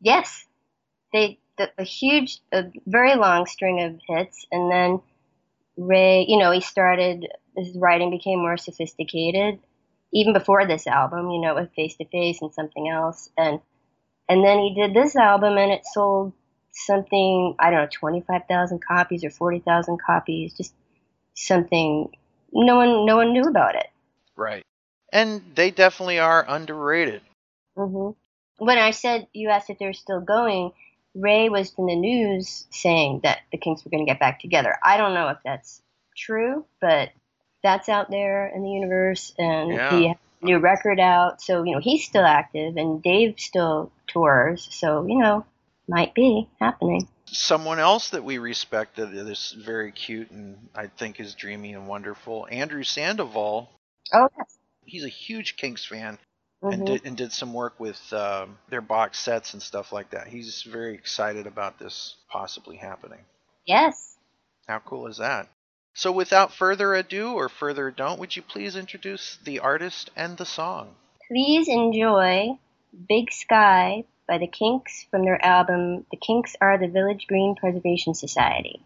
Yes, 0.00 0.46
they 1.12 1.38
the, 1.58 1.70
a 1.78 1.84
huge, 1.84 2.40
a 2.52 2.64
very 2.86 3.14
long 3.16 3.46
string 3.46 3.82
of 3.82 4.00
hits, 4.08 4.46
and 4.50 4.70
then 4.70 5.00
Ray, 5.76 6.24
you 6.26 6.38
know, 6.38 6.50
he 6.50 6.60
started 6.60 7.26
his 7.56 7.76
writing 7.76 8.10
became 8.10 8.38
more 8.38 8.56
sophisticated, 8.56 9.58
even 10.12 10.32
before 10.32 10.66
this 10.66 10.86
album, 10.86 11.30
you 11.30 11.40
know, 11.40 11.54
with 11.54 11.74
Face 11.74 11.96
to 11.96 12.04
Face 12.06 12.40
and 12.40 12.52
something 12.52 12.88
else, 12.88 13.28
and 13.36 13.60
and 14.28 14.44
then 14.44 14.58
he 14.58 14.74
did 14.74 14.94
this 14.94 15.16
album, 15.16 15.58
and 15.58 15.70
it 15.70 15.82
sold 15.84 16.32
something 16.72 17.54
I 17.58 17.70
don't 17.70 17.82
know, 17.82 17.88
twenty 17.92 18.20
five 18.20 18.42
thousand 18.48 18.84
copies 18.84 19.24
or 19.24 19.30
forty 19.30 19.60
thousand 19.60 19.98
copies, 20.04 20.54
just 20.54 20.74
something 21.34 22.10
no 22.52 22.76
one 22.76 23.06
no 23.06 23.16
one 23.16 23.32
knew 23.32 23.44
about 23.44 23.74
it. 23.74 23.88
Right. 24.36 24.64
And 25.12 25.42
they 25.54 25.70
definitely 25.70 26.18
are 26.18 26.44
underrated. 26.48 27.22
hmm 27.76 28.10
When 28.58 28.78
I 28.78 28.92
said 28.92 29.26
you 29.32 29.48
asked 29.48 29.70
if 29.70 29.78
they're 29.78 29.92
still 29.92 30.20
going, 30.20 30.72
Ray 31.14 31.48
was 31.48 31.72
in 31.78 31.86
the 31.86 31.96
news 31.96 32.66
saying 32.70 33.20
that 33.24 33.40
the 33.50 33.58
Kinks 33.58 33.84
were 33.84 33.90
going 33.90 34.04
to 34.06 34.10
get 34.10 34.20
back 34.20 34.40
together. 34.40 34.76
I 34.84 34.96
don't 34.96 35.14
know 35.14 35.28
if 35.28 35.38
that's 35.44 35.82
true, 36.16 36.64
but 36.80 37.10
that's 37.62 37.88
out 37.88 38.10
there 38.10 38.46
in 38.46 38.62
the 38.62 38.70
universe, 38.70 39.34
and 39.38 39.72
Yeah. 39.72 39.90
he 39.90 40.08
has 40.08 40.16
a 40.42 40.44
new 40.44 40.58
record 40.58 40.98
out, 41.00 41.42
so 41.42 41.62
you 41.62 41.74
know 41.74 41.80
he's 41.80 42.04
still 42.04 42.24
active, 42.24 42.76
and 42.76 43.02
Dave 43.02 43.34
still 43.38 43.92
tours, 44.06 44.66
so 44.70 45.06
you 45.06 45.18
know 45.18 45.44
might 45.90 46.14
be 46.14 46.48
happening. 46.60 47.08
Someone 47.26 47.78
else 47.78 48.10
that 48.10 48.24
we 48.24 48.38
respect 48.38 48.96
that 48.96 49.12
is 49.12 49.54
very 49.58 49.92
cute 49.92 50.30
and 50.30 50.68
I 50.74 50.86
think 50.86 51.20
is 51.20 51.34
dreamy 51.34 51.74
and 51.74 51.86
wonderful, 51.86 52.46
Andrew 52.50 52.82
Sandoval. 52.84 53.68
Oh 54.14 54.28
yes. 54.38 54.58
He's 54.84 55.04
a 55.04 55.08
huge 55.08 55.56
Kinks 55.56 55.84
fan 55.84 56.18
Mhm. 56.62 56.72
and 56.74 56.86
did 56.86 57.06
and 57.06 57.16
did 57.16 57.32
some 57.32 57.52
work 57.54 57.78
with 57.80 58.12
um, 58.12 58.58
their 58.68 58.80
box 58.80 59.18
sets 59.18 59.52
and 59.54 59.62
stuff 59.62 59.92
like 59.92 60.10
that. 60.10 60.28
He's 60.28 60.62
very 60.62 60.94
excited 60.94 61.46
about 61.46 61.78
this 61.78 62.16
possibly 62.28 62.76
happening. 62.76 63.24
Yes. 63.66 64.16
How 64.68 64.78
cool 64.80 65.06
is 65.06 65.18
that? 65.18 65.48
So, 65.94 66.12
without 66.12 66.52
further 66.52 66.94
ado 66.94 67.32
or 67.32 67.48
further 67.48 67.88
ado, 67.88 68.14
would 68.14 68.36
you 68.36 68.42
please 68.42 68.76
introduce 68.76 69.38
the 69.44 69.58
artist 69.58 70.10
and 70.16 70.36
the 70.36 70.46
song? 70.46 70.94
Please 71.28 71.66
enjoy 71.68 72.58
Big 73.08 73.32
Sky 73.32 74.04
by 74.30 74.38
the 74.38 74.46
Kinks 74.46 75.06
from 75.10 75.24
their 75.24 75.44
album 75.44 76.06
The 76.12 76.16
Kinks 76.16 76.54
Are 76.60 76.78
the 76.78 76.86
Village 76.86 77.26
Green 77.26 77.56
Preservation 77.56 78.14
Society. 78.14 78.80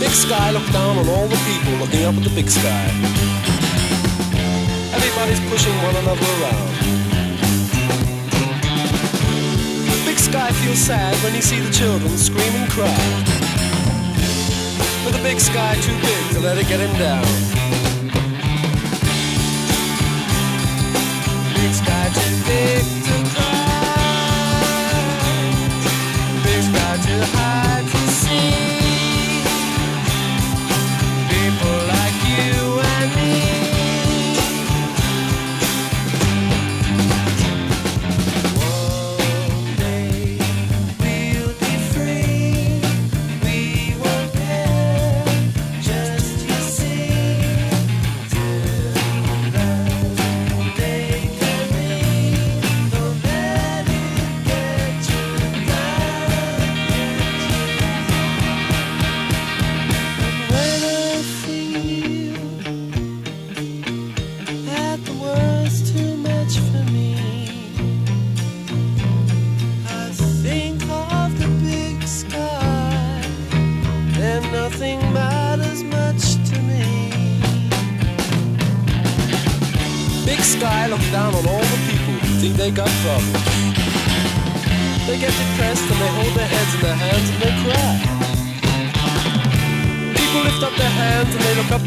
Big 0.00 0.10
sky 0.10 0.50
look 0.50 0.66
down 0.72 0.98
on 0.98 1.08
all 1.08 1.28
the 1.28 1.36
people 1.46 1.78
looking 1.78 2.02
up 2.02 2.16
at 2.16 2.24
the 2.24 2.32
big 2.34 2.50
sky. 2.50 3.37
Everybody's 5.20 5.50
pushing 5.50 5.74
one 5.82 5.96
another 5.96 6.26
around. 6.40 6.68
The 9.90 10.02
Big 10.06 10.16
sky 10.16 10.52
feels 10.52 10.78
sad 10.78 11.12
when 11.24 11.34
you 11.34 11.42
see 11.42 11.58
the 11.58 11.72
children 11.72 12.16
scream 12.16 12.54
and 12.54 12.70
cry. 12.70 12.86
But 15.04 15.16
the 15.16 15.22
big 15.24 15.40
sky 15.40 15.74
too 15.82 15.98
big 16.02 16.34
to 16.34 16.40
let 16.40 16.56
it 16.56 16.68
get 16.68 16.78
him 16.78 16.96
down. 16.96 17.24
Big 21.56 21.74
sky 21.74 22.10
too 22.14 22.44
big 22.46 22.97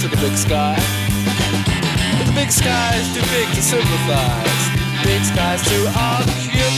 to 0.01 0.07
the 0.07 0.17
big 0.17 0.35
sky. 0.35 0.75
But 2.17 2.25
the 2.25 2.33
big 2.33 2.51
sky 2.51 2.95
is 2.95 3.07
too 3.13 3.21
big 3.29 3.47
to 3.53 3.61
sympathize. 3.61 5.05
big 5.05 5.23
skies 5.23 5.61
to 5.69 5.87
occupy. 5.95 6.70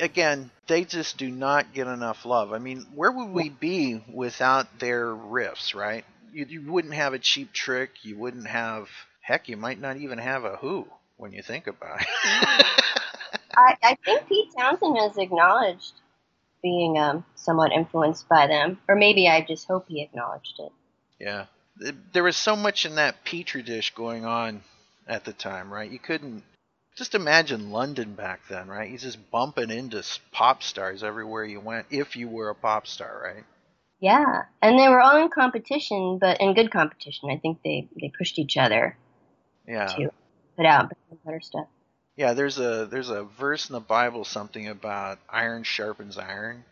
Again, 0.00 0.50
they 0.66 0.84
just 0.84 1.18
do 1.18 1.30
not 1.30 1.74
get 1.74 1.86
enough 1.86 2.24
love. 2.24 2.52
I 2.52 2.58
mean, 2.58 2.86
where 2.94 3.12
would 3.12 3.30
we 3.30 3.48
be 3.50 4.02
without 4.12 4.78
their 4.78 5.06
riffs, 5.06 5.74
right? 5.74 6.04
You, 6.32 6.46
you 6.48 6.72
wouldn't 6.72 6.94
have 6.94 7.12
a 7.12 7.18
cheap 7.18 7.52
trick. 7.52 7.90
You 8.02 8.16
wouldn't 8.16 8.46
have, 8.46 8.88
heck, 9.20 9.48
you 9.48 9.56
might 9.56 9.80
not 9.80 9.96
even 9.96 10.18
have 10.18 10.44
a 10.44 10.56
Who 10.56 10.86
when 11.16 11.32
you 11.32 11.42
think 11.42 11.66
about 11.66 12.00
it. 12.00 12.06
I, 13.56 13.76
I 13.82 13.96
think 14.04 14.28
Pete 14.28 14.48
Townshend 14.56 14.96
has 14.96 15.18
acknowledged 15.18 15.92
being 16.62 16.98
um, 16.98 17.24
somewhat 17.34 17.72
influenced 17.72 18.28
by 18.28 18.46
them, 18.46 18.78
or 18.88 18.94
maybe 18.94 19.28
I 19.28 19.40
just 19.42 19.66
hope 19.66 19.86
he 19.88 20.02
acknowledged 20.02 20.54
it. 20.58 20.72
yeah. 21.18 21.46
There 22.12 22.24
was 22.24 22.36
so 22.36 22.56
much 22.56 22.84
in 22.84 22.96
that 22.96 23.24
Petri 23.24 23.62
dish 23.62 23.94
going 23.94 24.26
on 24.26 24.62
at 25.08 25.24
the 25.24 25.32
time, 25.32 25.72
right? 25.72 25.90
You 25.90 25.98
couldn't 25.98 26.44
just 27.00 27.14
imagine 27.14 27.70
London 27.72 28.14
back 28.14 28.42
then, 28.50 28.68
right? 28.68 28.90
You're 28.90 28.98
just 28.98 29.30
bumping 29.30 29.70
into 29.70 30.04
pop 30.32 30.62
stars 30.62 31.02
everywhere 31.02 31.46
you 31.46 31.58
went 31.58 31.86
if 31.90 32.14
you 32.14 32.28
were 32.28 32.50
a 32.50 32.54
pop 32.54 32.86
star, 32.86 33.22
right? 33.24 33.44
Yeah, 34.00 34.44
and 34.62 34.78
they 34.78 34.88
were 34.88 35.00
all 35.00 35.16
in 35.22 35.30
competition, 35.30 36.18
but 36.20 36.40
in 36.40 36.54
good 36.54 36.70
competition. 36.70 37.30
I 37.30 37.38
think 37.38 37.60
they, 37.64 37.88
they 38.00 38.12
pushed 38.16 38.38
each 38.38 38.58
other 38.58 38.98
Yeah. 39.66 39.96
to 39.96 40.10
put 40.56 40.66
out 40.66 40.92
better 41.24 41.40
stuff. 41.40 41.68
Yeah, 42.16 42.34
there's 42.34 42.58
a 42.58 42.86
there's 42.86 43.10
a 43.10 43.24
verse 43.24 43.68
in 43.70 43.74
the 43.74 43.80
Bible 43.80 44.24
something 44.24 44.68
about 44.68 45.18
iron 45.28 45.64
sharpens 45.64 46.18
iron, 46.18 46.64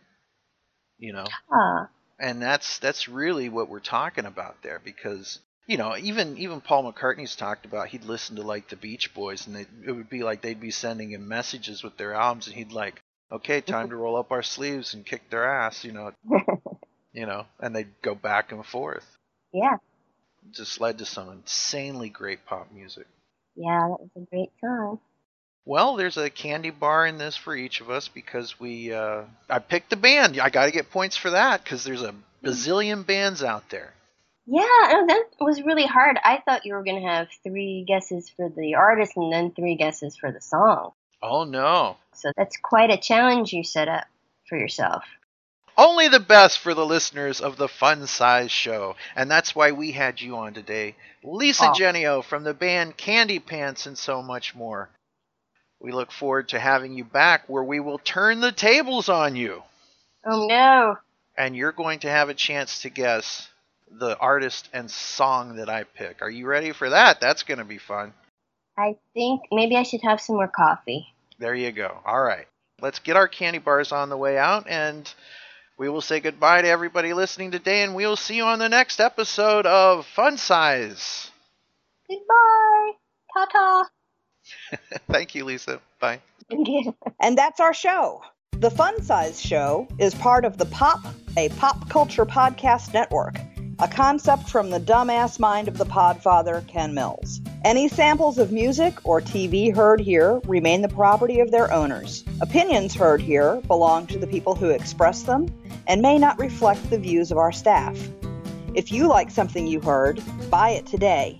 you 0.97 1.13
know. 1.13 1.33
Ah, 1.51 1.89
And 2.19 2.41
that's 2.41 2.79
that's 2.79 3.07
really 3.09 3.49
what 3.49 3.69
we're 3.69 3.79
talking 3.79 4.25
about 4.25 4.61
there 4.63 4.79
because 4.83 5.39
you 5.69 5.77
know, 5.77 5.95
even 5.95 6.35
even 6.39 6.61
Paul 6.61 6.91
McCartney's 6.91 7.35
talked 7.35 7.63
about 7.63 7.89
he'd 7.89 8.03
listen 8.03 8.37
to 8.37 8.41
like 8.41 8.69
the 8.69 8.75
Beach 8.75 9.13
Boys 9.13 9.45
and 9.45 9.55
it, 9.55 9.67
it 9.85 9.91
would 9.91 10.09
be 10.09 10.23
like 10.23 10.41
they'd 10.41 10.59
be 10.59 10.71
sending 10.71 11.11
him 11.11 11.27
messages 11.27 11.83
with 11.83 11.95
their 11.95 12.15
albums 12.15 12.47
and 12.47 12.55
he'd 12.55 12.71
like, 12.71 12.99
"Okay, 13.31 13.61
time 13.61 13.89
to 13.91 13.95
roll 13.95 14.15
up 14.17 14.31
our 14.31 14.41
sleeves 14.41 14.95
and 14.95 15.05
kick 15.05 15.29
their 15.29 15.45
ass," 15.45 15.83
you 15.85 15.91
know, 15.91 16.11
you 17.13 17.27
know, 17.27 17.45
and 17.59 17.75
they'd 17.75 18.01
go 18.01 18.15
back 18.15 18.51
and 18.51 18.65
forth. 18.65 19.05
yeah, 19.53 19.75
It 20.43 20.55
just 20.55 20.81
led 20.81 20.97
to 20.97 21.05
some 21.05 21.29
insanely 21.29 22.09
great 22.09 22.47
pop 22.47 22.71
music. 22.73 23.05
yeah, 23.55 23.89
that 23.89 23.99
was 23.99 24.09
a 24.15 24.25
great 24.31 24.49
time. 24.65 24.97
Well, 25.65 25.97
there's 25.97 26.17
a 26.17 26.31
candy 26.31 26.71
bar 26.71 27.05
in 27.05 27.19
this 27.19 27.35
for 27.35 27.55
each 27.55 27.79
of 27.79 27.91
us 27.91 28.07
because 28.07 28.59
we. 28.59 28.91
Uh, 28.91 29.25
I 29.47 29.59
picked 29.59 29.91
the 29.91 29.97
band. 29.97 30.39
I 30.39 30.49
got 30.49 30.65
to 30.65 30.71
get 30.71 30.89
points 30.89 31.15
for 31.15 31.29
that 31.29 31.63
because 31.63 31.83
there's 31.83 32.01
a 32.01 32.15
bazillion 32.43 33.05
bands 33.05 33.43
out 33.43 33.69
there. 33.69 33.93
Yeah, 34.51 34.63
oh, 34.65 35.05
that 35.07 35.25
was 35.39 35.61
really 35.61 35.85
hard. 35.85 36.17
I 36.23 36.41
thought 36.43 36.65
you 36.65 36.73
were 36.73 36.83
going 36.83 37.01
to 37.01 37.07
have 37.07 37.27
three 37.43 37.85
guesses 37.87 38.29
for 38.29 38.49
the 38.49 38.73
artist 38.75 39.13
and 39.15 39.31
then 39.31 39.51
three 39.51 39.75
guesses 39.75 40.17
for 40.17 40.31
the 40.31 40.41
song. 40.41 40.91
Oh 41.21 41.43
no! 41.43 41.97
So 42.13 42.31
that's 42.35 42.57
quite 42.57 42.89
a 42.89 42.97
challenge 42.97 43.53
you 43.53 43.63
set 43.63 43.87
up 43.87 44.05
for 44.47 44.57
yourself. 44.57 45.03
Only 45.77 46.07
the 46.07 46.19
best 46.19 46.59
for 46.59 46.73
the 46.73 46.85
listeners 46.85 47.41
of 47.41 47.57
the 47.57 47.67
Fun 47.67 48.07
Size 48.07 48.51
Show, 48.51 48.95
and 49.15 49.29
that's 49.29 49.53
why 49.55 49.71
we 49.71 49.91
had 49.91 50.19
you 50.19 50.35
on 50.37 50.53
today, 50.55 50.95
Lisa 51.23 51.69
Oh. 51.69 51.73
Genio 51.73 52.21
from 52.23 52.43
the 52.43 52.53
band 52.55 52.97
Candy 52.97 53.37
Pants, 53.39 53.85
and 53.85 53.97
so 53.97 54.21
much 54.23 54.55
more. 54.55 54.89
We 55.79 55.91
look 55.91 56.11
forward 56.11 56.49
to 56.49 56.59
having 56.59 56.93
you 56.93 57.03
back, 57.03 57.43
where 57.47 57.63
we 57.63 57.79
will 57.79 57.99
turn 57.99 58.39
the 58.41 58.51
tables 58.51 59.09
on 59.09 59.35
you. 59.35 59.61
Oh 60.25 60.47
no. 60.47 60.97
and 61.37 61.55
you're 61.55 61.71
going 61.71 61.99
to 61.99 62.09
have 62.09 62.29
a 62.29 62.33
chance 62.33 62.81
to 62.81 62.89
guess 62.89 63.47
the 63.91 64.17
artist 64.17 64.69
and 64.73 64.89
song 64.89 65.55
that 65.57 65.69
I 65.69 65.83
pick. 65.83 66.21
Are 66.21 66.29
you 66.29 66.47
ready 66.47 66.71
for 66.71 66.89
that? 66.89 67.19
That's 67.19 67.43
going 67.43 67.57
to 67.57 67.65
be 67.65 67.77
fun. 67.77 68.13
I 68.77 68.95
think 69.13 69.41
maybe 69.51 69.75
I 69.75 69.83
should 69.83 70.01
have 70.03 70.21
some 70.21 70.37
more 70.37 70.47
coffee. 70.47 71.07
There 71.37 71.55
you 71.55 71.71
go. 71.71 71.99
All 72.05 72.21
right. 72.21 72.47
Let's 72.81 72.99
get 72.99 73.17
our 73.17 73.27
candy 73.27 73.59
bars 73.59 73.91
on 73.91 74.09
the 74.09 74.17
way 74.17 74.37
out 74.37 74.67
and 74.69 75.11
we 75.77 75.89
will 75.89 76.01
say 76.01 76.19
goodbye 76.19 76.61
to 76.61 76.67
everybody 76.67 77.13
listening 77.13 77.51
today 77.51 77.83
and 77.83 77.95
we 77.95 78.05
will 78.05 78.15
see 78.15 78.35
you 78.35 78.43
on 78.43 78.59
the 78.59 78.69
next 78.69 78.99
episode 78.99 79.65
of 79.65 80.05
Fun 80.05 80.37
Size. 80.37 81.31
Goodbye. 82.07 82.91
Ta 83.33 83.45
ta. 83.51 83.89
Thank 85.09 85.35
you, 85.35 85.45
Lisa. 85.45 85.81
Bye. 85.99 86.21
And 87.21 87.37
that's 87.37 87.59
our 87.59 87.73
show. 87.73 88.21
The 88.59 88.69
Fun 88.69 89.01
Size 89.01 89.41
Show 89.41 89.87
is 89.99 90.13
part 90.15 90.43
of 90.43 90.57
the 90.57 90.65
Pop, 90.65 90.99
a 91.37 91.47
pop 91.49 91.89
culture 91.89 92.25
podcast 92.25 92.93
network, 92.93 93.35
a 93.81 93.87
concept 93.87 94.49
from 94.49 94.69
the 94.69 94.79
dumbass 94.79 95.39
mind 95.39 95.69
of 95.69 95.77
the 95.77 95.85
podfather, 95.85 96.67
Ken 96.67 96.93
Mills. 96.93 97.39
Any 97.63 97.87
samples 97.87 98.37
of 98.37 98.51
music 98.51 98.93
or 99.05 99.21
TV 99.21 99.73
heard 99.73 100.01
here 100.01 100.41
remain 100.45 100.81
the 100.81 100.89
property 100.89 101.39
of 101.39 101.51
their 101.51 101.71
owners. 101.71 102.25
Opinions 102.41 102.93
heard 102.93 103.21
here 103.21 103.61
belong 103.67 104.05
to 104.07 104.19
the 104.19 104.27
people 104.27 104.53
who 104.53 104.69
express 104.69 105.23
them 105.23 105.47
and 105.87 106.01
may 106.01 106.17
not 106.17 106.37
reflect 106.37 106.89
the 106.89 106.99
views 106.99 107.31
of 107.31 107.37
our 107.37 107.53
staff. 107.53 107.97
If 108.73 108.91
you 108.91 109.07
like 109.07 109.31
something 109.31 109.65
you 109.65 109.79
heard, 109.79 110.21
buy 110.49 110.71
it 110.71 110.85
today. 110.85 111.39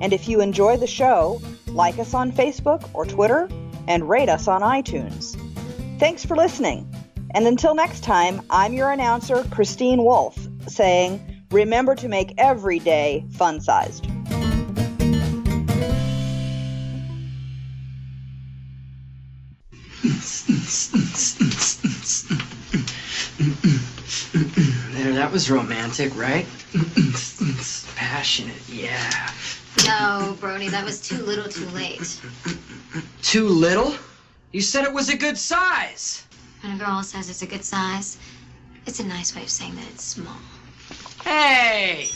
And 0.00 0.12
if 0.12 0.28
you 0.28 0.40
enjoy 0.40 0.76
the 0.76 0.86
show, 0.86 1.42
like 1.66 1.98
us 1.98 2.14
on 2.14 2.30
Facebook 2.30 2.88
or 2.94 3.04
Twitter 3.04 3.48
and 3.88 4.08
rate 4.08 4.28
us 4.28 4.46
on 4.46 4.62
iTunes. 4.62 5.36
Thanks 5.98 6.24
for 6.24 6.36
listening. 6.36 6.88
And 7.32 7.48
until 7.48 7.74
next 7.74 8.04
time, 8.04 8.42
I'm 8.48 8.74
your 8.74 8.92
announcer, 8.92 9.42
Christine 9.50 10.04
Wolf, 10.04 10.38
saying, 10.68 11.33
remember 11.50 11.94
to 11.96 12.08
make 12.08 12.34
every 12.38 12.78
day 12.78 13.24
fun 13.32 13.60
sized. 13.60 14.06
There, 24.92 25.12
that 25.12 25.30
was 25.32 25.50
romantic, 25.50 26.16
right? 26.16 26.46
Passionate, 27.96 28.68
yeah. 28.68 29.30
No, 29.86 30.36
Brody, 30.40 30.68
that 30.68 30.84
was 30.84 31.00
too 31.00 31.22
little 31.22 31.48
too 31.48 31.66
late. 31.70 32.20
Too 33.22 33.48
little? 33.48 33.94
You 34.52 34.60
said 34.60 34.84
it 34.84 34.92
was 34.92 35.08
a 35.08 35.16
good 35.16 35.36
size. 35.36 36.24
When 36.62 36.72
a 36.74 36.78
girl 36.78 37.02
says 37.02 37.28
it's 37.28 37.42
a 37.42 37.46
good 37.46 37.64
size, 37.64 38.18
it's 38.86 39.00
a 39.00 39.04
nice 39.04 39.34
way 39.34 39.42
of 39.42 39.50
saying 39.50 39.74
that 39.76 39.86
it's 39.88 40.04
small. 40.04 40.36
Hey! 41.24 42.10